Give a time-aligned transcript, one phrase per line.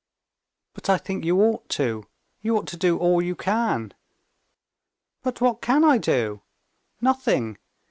[0.73, 2.07] "But I think you ought to.
[2.41, 3.93] You ought to do all you can."
[5.21, 6.41] "But what can I do?
[7.01, 7.59] Nothing.